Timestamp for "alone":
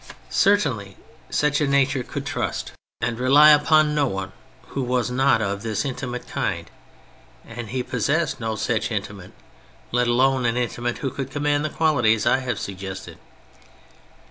10.07-10.47